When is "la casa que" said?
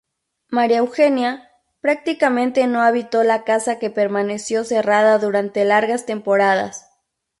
3.23-3.91